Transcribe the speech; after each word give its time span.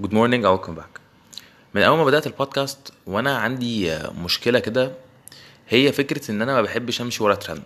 Good 0.00 0.14
morning 0.14 0.44
أو 0.44 0.52
welcome 0.52 0.74
back 0.74 1.00
من 1.74 1.82
أول 1.82 1.98
ما 1.98 2.04
بدأت 2.04 2.26
البودكاست 2.26 2.92
وأنا 3.06 3.38
عندي 3.38 3.98
مشكلة 4.24 4.58
كده 4.58 4.92
هي 5.68 5.92
فكرة 5.92 6.30
إن 6.30 6.42
أنا 6.42 6.52
ما 6.52 6.62
بحبش 6.62 7.00
أمشي 7.00 7.22
ورا 7.22 7.34
ترند 7.34 7.62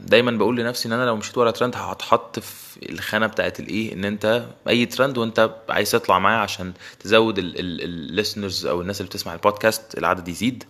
دايما 0.00 0.30
بقول 0.30 0.56
لنفسي 0.56 0.88
إن 0.88 0.92
أنا 0.92 1.04
لو 1.04 1.16
مشيت 1.16 1.38
ورا 1.38 1.50
ترند 1.50 1.76
هتحط 1.76 2.38
في 2.38 2.90
الخانة 2.92 3.26
بتاعت 3.26 3.60
الإيه؟ 3.60 3.92
إن 3.92 4.04
أنت 4.04 4.46
أي 4.68 4.86
ترند 4.86 5.18
وأنت 5.18 5.50
عايز 5.68 5.90
تطلع 5.90 6.18
معاه 6.18 6.38
عشان 6.38 6.72
تزود 7.00 7.34
ال 7.38 7.51
listeners 7.51 8.66
أو 8.66 8.80
الناس 8.80 9.00
اللي 9.00 9.08
بتسمع 9.08 9.32
البودكاست 9.34 9.98
العدد 9.98 10.28
يزيد. 10.28 10.64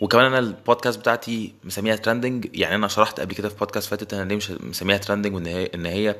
وكمان 0.00 0.24
أنا 0.24 0.38
البودكاست 0.38 0.98
بتاعتي 0.98 1.54
مسميها 1.64 1.96
trending 1.96 2.48
يعني 2.56 2.74
أنا 2.74 2.88
شرحت 2.88 3.20
قبل 3.20 3.34
كده 3.34 3.48
في 3.48 3.54
بودكاست 3.56 3.88
فاتت 3.90 4.14
أنا 4.14 4.28
ليه 4.28 4.36
مش 4.36 4.50
مسميها 4.50 4.98
trending 4.98 5.34
وإن 5.34 5.46
هي 5.46 5.70
إن 5.74 5.86
هي 5.86 6.16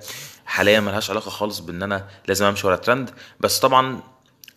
حاليا 0.46 0.80
ملهاش 0.80 1.10
علاقة 1.10 1.30
خالص 1.30 1.58
بإن 1.58 1.82
أنا 1.82 2.08
لازم 2.28 2.44
أمشي 2.46 2.66
ورا 2.66 2.76
ترند 2.76 3.10
بس 3.40 3.58
طبعا 3.60 4.00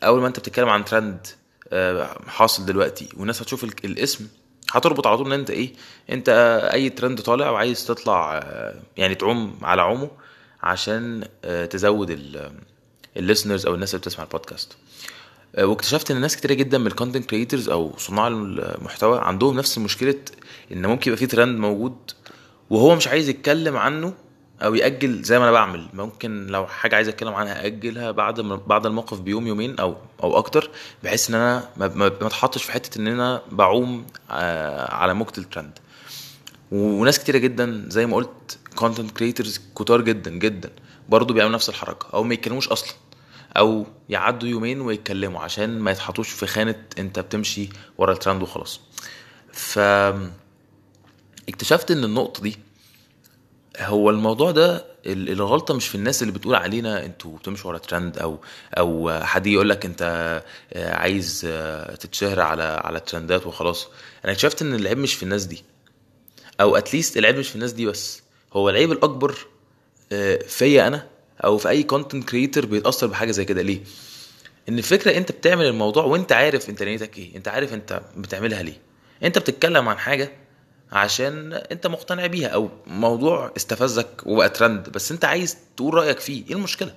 أول 0.03 0.21
ما 0.21 0.27
أنت 0.27 0.39
بتتكلم 0.39 0.69
عن 0.69 0.85
ترند 0.85 1.27
آه، 1.73 2.17
حاصل 2.27 2.65
دلوقتي 2.65 3.09
والناس 3.17 3.41
هتشوف 3.41 3.63
ال- 3.63 3.85
الاسم 3.85 4.27
هتربط 4.71 5.07
على 5.07 5.17
طول 5.17 5.25
إن 5.33 5.39
أنت 5.39 5.49
إيه؟ 5.49 5.73
أنت 6.09 6.29
أي 6.73 6.89
ترند 6.89 7.21
طالع 7.21 7.49
وعايز 7.49 7.85
تطلع 7.85 8.37
آه، 8.37 8.75
يعني 8.97 9.15
تعوم 9.15 9.57
على 9.61 9.81
عومه 9.81 10.11
عشان 10.63 11.27
آه، 11.45 11.65
تزود 11.65 12.09
ال 13.17 13.22
listeners 13.22 13.65
أو 13.65 13.75
الناس 13.75 13.89
اللي 13.95 14.01
بتسمع 14.01 14.23
البودكاست 14.23 14.77
واكتشفت 15.57 16.11
إن 16.11 16.21
ناس 16.21 16.37
كتيرة 16.37 16.53
جدا 16.53 16.77
من 16.77 16.87
ال 16.87 16.92
content 16.92 17.25
creators 17.29 17.69
أو 17.69 17.93
صناع 17.97 18.27
المحتوى 18.27 19.19
عندهم 19.19 19.57
نفس 19.57 19.77
مشكلة 19.77 20.15
إن 20.71 20.85
ممكن 20.85 21.11
يبقى 21.11 21.17
في 21.19 21.25
ترند 21.25 21.59
موجود 21.59 21.95
وهو 22.69 22.95
مش 22.95 23.07
عايز 23.07 23.29
يتكلم 23.29 23.77
عنه 23.77 24.13
أو 24.61 24.75
يأجل 24.75 25.21
زي 25.23 25.39
ما 25.39 25.43
أنا 25.43 25.51
بعمل. 25.51 25.87
ممكن 25.93 26.47
لو 26.47 26.67
حاجة 26.67 26.95
عايز 26.95 27.07
أتكلم 27.07 27.33
عنها 27.33 27.65
اجلها 27.65 28.11
بعد 28.11 28.41
بعد 28.41 28.85
الموقف 28.85 29.19
بيوم 29.19 29.47
يومين 29.47 29.79
أو 29.79 29.95
أو 30.23 30.37
أكتر 30.37 30.69
بحيث 31.03 31.29
إن 31.29 31.35
أنا 31.35 31.69
ما 31.77 32.07
أتحطش 32.07 32.63
في 32.63 32.71
حتة 32.71 32.99
إن 32.99 33.07
أنا 33.07 33.41
بعوم 33.51 34.05
آه، 34.31 34.93
على 34.93 35.13
موجة 35.13 35.37
الترند 35.37 35.79
وناس 36.71 37.19
كتيرة 37.19 37.37
جدا 37.37 37.85
زي 37.87 38.05
ما 38.05 38.15
قلت 38.15 38.57
content 38.75 39.11
creators 39.11 39.61
كتار 39.75 40.01
جدا 40.01 40.31
جدا 40.31 40.69
برضه 41.09 41.33
بيعملوا 41.33 41.55
نفس 41.55 41.69
الحركة 41.69 42.07
أو 42.13 42.23
ما 42.23 42.33
يتكلموش 42.33 42.67
أصلا. 42.67 42.93
أو 43.57 43.85
يعدوا 44.09 44.49
يومين 44.49 44.81
ويتكلموا 44.81 45.41
عشان 45.41 45.79
ما 45.79 45.91
يتحطوش 45.91 46.29
في 46.29 46.47
خانة 46.47 46.83
أنت 46.99 47.19
بتمشي 47.19 47.69
ورا 47.97 48.13
الترند 48.13 48.41
وخلاص. 48.41 48.79
ف 49.53 49.79
اكتشفت 51.49 51.91
إن 51.91 52.03
النقطة 52.03 52.43
دي 52.43 52.57
هو 53.79 54.09
الموضوع 54.09 54.51
ده 54.51 54.85
ال- 55.05 55.29
الغلطة 55.29 55.73
مش 55.73 55.87
في 55.87 55.95
الناس 55.95 56.21
اللي 56.21 56.33
بتقول 56.33 56.55
علينا 56.55 57.05
أنتوا 57.05 57.37
بتمشوا 57.37 57.69
ورا 57.69 57.77
ترند 57.77 58.17
أو 58.17 58.39
أو 58.77 59.19
حد 59.23 59.47
يقول 59.47 59.69
لك 59.69 59.85
أنت 59.85 60.01
آه، 60.73 60.93
عايز 60.95 61.41
آه، 61.45 61.95
تتشهر 61.95 62.39
على 62.39 62.63
على 62.63 62.97
الترندات 62.97 63.47
وخلاص. 63.47 63.87
أنا 64.25 64.31
اكتشفت 64.31 64.61
إن 64.61 64.73
العيب 64.73 64.97
مش 64.97 65.13
في 65.13 65.23
الناس 65.23 65.45
دي. 65.45 65.63
أو 66.61 66.75
at 66.77 66.89
least 66.89 67.17
العيب 67.17 67.37
مش 67.37 67.49
في 67.49 67.55
الناس 67.55 67.71
دي 67.71 67.85
بس. 67.85 68.21
هو 68.53 68.69
العيب 68.69 68.91
الأكبر 68.91 69.35
آه، 70.11 70.37
فيا 70.47 70.87
أنا 70.87 71.07
أو 71.43 71.57
في 71.57 71.69
أي 71.69 71.83
content 71.83 72.29
creator 72.29 72.65
بيتأثر 72.65 73.07
بحاجة 73.07 73.31
زي 73.31 73.45
كده. 73.45 73.61
ليه؟ 73.61 73.81
إن 74.69 74.77
الفكرة 74.77 75.17
أنت 75.17 75.31
بتعمل 75.31 75.65
الموضوع 75.65 76.03
وأنت 76.03 76.31
عارف 76.31 76.69
أنت 76.69 76.83
نيتك 76.83 77.17
إيه 77.17 77.35
أنت 77.35 77.47
عارف 77.47 77.73
أنت 77.73 78.01
بتعملها 78.17 78.63
ليه. 78.63 78.77
أنت 79.23 79.37
بتتكلم 79.37 79.89
عن 79.89 79.97
حاجة 79.97 80.31
عشان 80.91 81.53
أنت 81.53 81.87
مقتنع 81.87 82.25
بيها 82.27 82.47
أو 82.47 82.69
موضوع 82.87 83.51
استفزك 83.57 84.07
وبقى 84.25 84.49
ترند 84.49 84.89
بس 84.89 85.11
أنت 85.11 85.25
عايز 85.25 85.57
تقول 85.77 85.93
رأيك 85.93 86.19
فيه 86.19 86.43
إيه 86.47 86.53
المشكلة؟ 86.53 86.93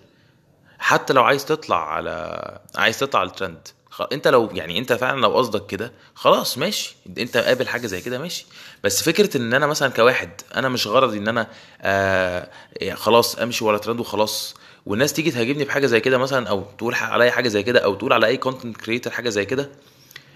حتى 0.79 1.13
لو 1.13 1.25
عايز 1.25 1.45
تطلع 1.45 1.93
على 1.95 2.59
عايز 2.77 2.99
تطلع 2.99 3.21
على 3.21 3.29
الترند 3.29 3.69
انت 4.13 4.29
لو 4.29 4.49
يعني 4.53 4.79
انت 4.79 4.93
فعلا 4.93 5.21
لو 5.21 5.37
قصدك 5.37 5.67
كده 5.67 5.93
خلاص 6.15 6.59
ماشي. 6.59 6.97
انت 7.19 7.37
قابل 7.37 7.69
حاجة 7.69 7.87
زي 7.87 8.01
كده 8.01 8.19
ماشي. 8.19 8.47
بس 8.85 9.03
فكرة 9.03 9.37
إن 9.37 9.55
أنا 9.55 9.67
مثلا 9.67 9.89
كواحد 9.89 10.31
أنا 10.55 10.69
مش 10.69 10.87
غرضي 10.87 11.19
إن 11.19 11.29
أنا 11.29 11.47
آه 11.83 12.51
يعني 12.77 12.97
خلاص 12.97 13.37
أمشي 13.39 13.65
ورا 13.65 13.79
ترند 13.79 14.01
وخلاص 14.01 14.55
والناس 14.87 15.13
تيجي 15.13 15.31
تهاجمني 15.31 15.65
بحاجة 15.65 15.87
زي 15.87 16.01
كده 16.01 16.19
مثلا 16.19 16.49
أو 16.49 16.65
تقول 16.79 16.95
عليا 16.95 17.31
حاجة 17.31 17.49
زي 17.49 17.63
كده 17.63 17.81
أو 17.81 17.95
تقول 17.95 18.13
على 18.13 18.27
أي 18.27 18.37
content 18.37 18.77
creator 18.77 19.13
حاجة 19.13 19.29
زي 19.29 19.45
كده 19.45 19.71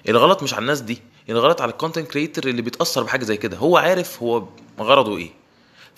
الغلط 0.09 0.43
مش 0.43 0.55
على 0.55 0.61
الناس 0.63 0.81
دي 0.81 1.03
الغلط 1.31 1.61
على 1.61 1.71
ال 1.73 1.78
content 1.78 2.11
creator 2.11 2.45
اللي 2.45 2.63
بيتأثر 2.63 3.03
بحاجة 3.03 3.25
زي 3.25 3.37
كده. 3.37 3.57
هو 3.57 3.77
عارف 3.77 4.23
هو 4.23 4.45
غرضه 4.81 5.17
إيه. 5.19 5.31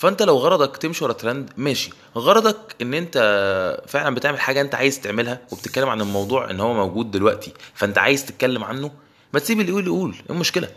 فانت 0.01 0.23
لو 0.23 0.37
غرضك 0.37 0.77
تمشي 0.77 1.05
ورا 1.05 1.13
ترند 1.13 1.51
ماشي. 1.57 1.91
غرضك 2.17 2.77
إن 2.83 2.95
أنت 2.95 3.17
فعلا 3.89 4.15
بتعمل 4.15 4.41
حاجة 4.41 4.61
أنت 4.61 4.75
عايز 4.75 5.01
تعملها 5.01 5.41
وبتتكلم 5.53 5.89
عن 5.89 6.01
الموضوع 6.01 6.51
إن 6.51 6.61
هو 6.61 6.75
موجود 6.75 7.11
دلوقتي 7.11 7.53
فأنت 7.75 7.99
عايز 7.99 8.27
تتكلم 8.27 8.65
عنه 8.65 8.91
ما 9.35 9.41
تسيب 9.41 9.61
اللي 9.61 9.71
يقول 9.71 9.87
يقول 9.87 10.15
إيه 10.15 10.31
المشكلة؟ 10.35 10.69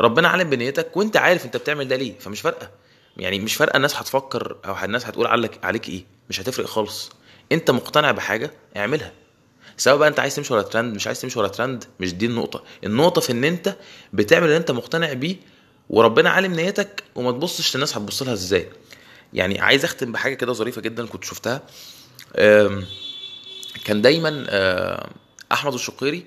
ربنا 0.00 0.28
عالم 0.28 0.50
بنيتك 0.50 0.96
وأنت 0.96 1.16
عارف 1.16 1.44
أنت 1.44 1.56
بتعمل 1.56 1.88
ده 1.88 1.96
ليه 1.96 2.18
فمش 2.18 2.40
فارقة. 2.40 2.70
يعني 3.16 3.38
مش 3.38 3.54
فارقة 3.54 3.76
الناس 3.76 3.96
هتفكر 3.96 4.56
أو 4.64 4.84
الناس 4.84 5.06
هتقول 5.06 5.26
عليك 5.26 5.64
عليك 5.64 5.88
إيه 5.88 6.04
مش 6.30 6.40
هتفرق 6.40 6.66
خالص. 6.66 7.10
أنت 7.52 7.70
مقتنع 7.70 8.10
بحاجة 8.10 8.50
اعملها. 8.76 9.12
سواء 9.76 9.96
بقى 9.96 10.08
أنت 10.08 10.20
عايز 10.20 10.36
تمشي 10.36 10.54
ورا 10.54 10.62
ترند 10.62 10.94
مش 10.94 11.06
عايز 11.06 11.20
تمشي 11.20 11.38
ورا 11.38 11.48
ترند 11.48 11.84
مش 12.00 12.14
دي 12.14 12.26
النقطة. 12.26 12.62
النقطة 12.84 13.20
في 13.20 13.32
إن 13.32 13.44
أنت 13.44 13.76
بتعمل 14.12 14.44
اللي 14.44 14.56
أنت 14.56 14.70
مقتنع 14.70 15.12
بيه 15.12 15.36
وربنا 15.90 16.30
عالم 16.30 16.54
نيتك 16.54 17.04
وما 17.14 17.32
تبصش 17.32 17.76
للناس 17.76 17.96
هتبص 17.96 18.22
لها 18.22 18.32
إزاي. 18.32 18.68
يعني 19.32 19.60
عايز 19.60 19.84
اختم 19.84 20.12
بحاجة 20.12 20.34
كده 20.34 20.52
ظريفة 20.52 20.80
جدا 20.80 21.06
كنت 21.06 21.24
شفتها. 21.24 21.62
كان 23.84 24.02
دايما 24.02 24.46
أحمد 25.52 25.74
الشقيري 25.74 26.26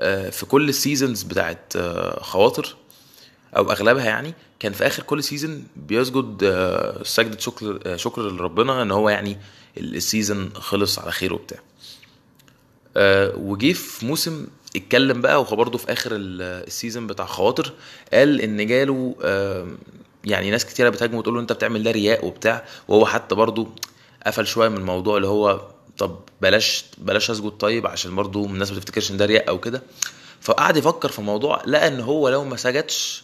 أه، 0.00 0.30
في 0.30 0.46
كل 0.46 0.68
ال 0.68 0.75
seasons 0.75 1.22
بتاعت 1.22 1.72
أه، 1.76 2.22
خواطر 2.22 2.76
أو 3.56 3.72
أغلبها 3.72 4.04
يعني 4.04 4.34
كان 4.60 4.72
في 4.72 4.86
آخر 4.86 5.02
كل 5.02 5.24
season 5.24 5.66
بيسجد 5.76 6.38
أه، 6.42 7.02
سجدة 7.02 7.38
شكر 7.38 7.96
شكر 7.96 8.22
لربنا 8.22 8.82
إن 8.82 8.90
هو 8.90 9.08
يعني 9.08 9.38
ال 9.76 9.87
season 9.87 10.50
خلص 10.54 10.98
على 10.98 11.12
خير 11.12 11.34
وبتاع. 11.34 11.58
آه، 12.96 13.36
وجه 13.36 13.72
في 13.72 14.06
موسم 14.06 14.46
اتكلم 14.76 15.20
بقى 15.20 15.40
وهو 15.40 15.56
برضه 15.56 15.78
في 15.78 15.92
آخر 15.92 16.10
ال- 16.14 16.42
ال 16.66 16.72
season 16.72 17.06
بتاع 17.06 17.26
خواطر 17.26 17.72
قال 18.12 18.40
إن 18.40 18.66
جاله 18.66 19.14
يعني 20.24 20.50
ناس 20.50 20.64
كتيرة 20.66 20.88
بتهاجمه 20.88 21.18
وتقول 21.18 21.34
له 21.34 21.40
أنت 21.40 21.52
بتعمل 21.52 21.82
ده 21.82 21.90
رياء 21.90 22.26
وبتاع 22.26 22.64
وهو 22.88 23.06
حتى 23.06 23.34
برضه 23.34 23.68
قفل 24.26 24.46
شوية 24.46 24.68
من 24.68 24.76
الموضوع 24.76 25.16
اللي 25.16 25.28
هو 25.28 25.60
طب 25.98 26.18
بلاش 26.42 26.84
بلاش 26.98 27.30
أسجد 27.30 27.50
طيب 27.50 27.86
عشان 27.86 28.14
برضه 28.16 28.44
الناس 28.46 28.70
ما 28.72 28.78
تفتكرش 28.78 29.10
إن 29.10 29.16
ده 29.16 29.24
رياء 29.26 29.48
أو 29.48 29.60
كده. 29.60 29.82
فقعد 30.40 30.76
يفكر 30.76 31.08
في 31.08 31.18
الموضوع 31.18 31.62
لقى 31.66 31.88
إن 31.88 32.00
هو 32.00 32.28
لو 32.28 32.44
ما 32.44 32.56
سجدش 32.56 33.22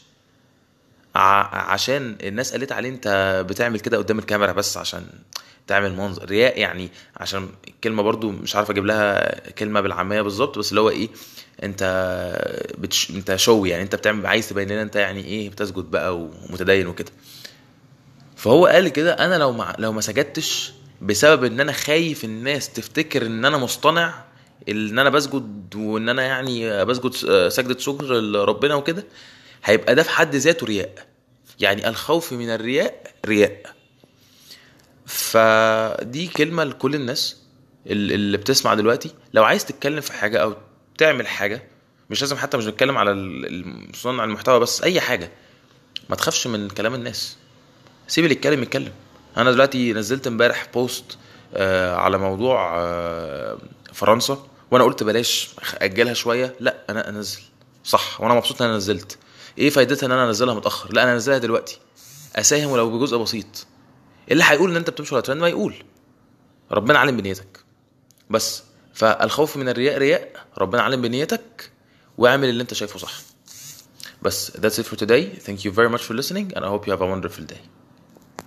عشان 1.15 2.17
الناس 2.23 2.53
قالت 2.53 2.73
عليه 2.73 2.89
أنت 2.89 3.09
بتعمل 3.49 3.81
كده 3.81 3.99
قدام 3.99 4.19
الكاميرا 4.19 4.53
بس 4.53 4.77
عشان 4.77 5.07
تعمل 5.69 5.97
منظر. 5.97 6.25
رياء 6.25 6.59
يعني 6.61 6.89
عشان 7.17 7.49
الكلمة 7.69 8.03
برضو 8.03 8.31
مش 8.31 8.57
عارف 8.57 8.71
أجيب 8.71 8.87
لها 8.87 9.41
كلمة 9.51 9.81
بالعامية 9.81 10.23
بالظبط 10.23 10.59
بس 10.59 10.71
اللي 10.71 10.81
هو 10.81 10.91
إيه 10.91 11.09
أنت 11.63 11.83
بتش... 12.79 13.11
أنت 13.11 13.37
شو 13.37 13.65
يعني 13.65 13.83
أنت 13.83 13.95
بتعمل 13.95 14.27
عايز 14.27 14.49
تبين 14.49 14.69
لنا 14.69 14.83
أنت 14.83 14.97
يعني 14.97 15.25
إيه 15.25 15.51
بتسجد 15.51 15.85
بقى 15.85 16.17
ومتدين 16.19 16.87
وكده. 16.87 17.11
فهو 18.37 18.67
قال 18.67 18.89
كده 18.89 19.13
أنا 19.13 19.35
لو 19.35 19.53
ما 19.53 19.75
لو 19.79 19.93
ما 19.93 20.01
سجدتش 20.01 20.73
بسبب 21.03 21.45
إن 21.45 21.61
أنا 21.61 21.73
خايف 21.73 22.25
الناس 22.25 22.69
تفتكر 22.73 23.27
إن 23.27 23.45
أنا 23.45 23.57
مصطنع 23.59 24.25
إن 24.69 24.99
أنا 24.99 25.11
بسجد 25.11 25.75
وإن 25.77 26.09
أنا 26.09 26.23
يعني 26.23 26.85
بسجد 26.85 27.13
سجدة 27.49 27.79
شكر 27.79 28.05
لربنا 28.05 28.75
وكده 28.75 29.05
هيبقى 29.65 29.95
ده 29.95 30.03
في 30.03 30.11
حد 30.11 30.35
ذاته 30.37 30.67
رياء. 30.67 31.07
يعني 31.61 31.89
الخوف 31.89 32.33
من 32.33 32.51
الرياء 32.51 33.03
رياء. 33.27 33.78
فدي 35.33 36.27
كلمة 36.27 36.65
لكل 36.65 36.95
الناس 36.95 37.37
ال- 37.87 38.13
اللي 38.13 38.37
بتسمع 38.37 38.75
دلوقتي. 38.75 39.11
لو 39.35 39.45
عايز 39.45 39.65
تتكلم 39.65 40.01
في 40.01 40.13
حاجة 40.13 40.39
أو 40.43 40.55
تعمل 40.99 41.27
حاجة 41.27 41.63
مش 42.11 42.21
لازم 42.21 42.37
حتى 42.37 42.57
مش 42.57 42.67
بتكلم 42.67 42.99
على 42.99 43.11
صنع 43.95 44.25
المحتوى 44.25 44.61
بس 44.61 44.83
أي 44.83 45.01
حاجة 45.01 45.31
ما 46.11 46.17
تخافش 46.17 46.47
من 46.47 46.69
كلام 46.69 46.95
الناس. 46.95 47.37
سيب 48.09 48.25
اللي 48.25 48.37
يتكلم. 48.37 48.63
يتكلم 48.63 48.93
أنا 49.37 49.53
دلوقتي 49.53 49.93
نزلت 49.93 50.27
امبارح 50.27 50.67
بوست 50.75 51.19
آه 51.55 51.97
على 51.97 52.19
موضوع 52.19 52.79
آه 52.79 53.59
فرنسا 53.93 54.47
وأنا 54.71 54.85
قلت 54.85 55.03
بلاش 55.03 55.51
أجلها 55.75 56.15
شوية. 56.15 56.55
لا 56.61 56.77
أنا 56.91 57.09
أنزل. 57.09 57.41
صح 57.85 58.21
وأنا 58.21 58.35
مبسوط 58.35 58.63
إن 58.63 58.69
أنا 58.69 58.77
نزلت. 58.77 59.19
إيه 59.59 59.71
فايدتها 59.71 60.07
إن 60.07 60.13
أنا 60.13 60.25
أنزلها 60.29 60.55
متأخر؟ 60.55 60.93
لا 60.93 61.03
أنا 61.03 61.13
أنزلها 61.13 61.39
دلوقتي. 61.39 61.79
أساهم 62.37 62.71
ولو 62.71 62.99
بجزء 62.99 63.17
بسيط. 63.17 63.67
اللي 64.31 64.45
هيقول 64.47 64.71
إن 64.71 64.77
أنت 64.77 64.91
بتمشي 64.91 65.15
ورا 65.15 65.23
ترند 65.23 65.41
ما 65.41 65.49
يقول. 65.49 65.75
ربنا 66.73 66.99
عالم 66.99 67.17
بنيتك. 67.17 67.61
بس. 68.31 68.63
فالخوف 68.95 69.57
من 69.57 69.69
الرياء 69.69 69.99
رياء. 69.99 70.47
ربنا 70.59 70.83
عالم 70.83 71.03
بنيتك 71.03 71.71
واعمل 72.19 72.49
اللي 72.49 72.63
أنت 72.63 72.75
شايفه 72.75 72.99
صح. 72.99 73.21
بس. 74.23 74.51
That's 74.51 74.85
it 74.85 74.87
for 74.87 74.97
today. 74.97 75.47
Thank 75.47 75.65
you 75.65 75.73
very 75.73 75.89
much 75.95 76.03
for 76.03 76.15
listening. 76.15 76.53
And 76.57 76.65
I 76.65 76.69
hope 76.69 76.87
you 76.87 76.93
have 76.93 77.03
a 77.03 77.17
wonderful 77.17 77.45
day. 77.53 77.78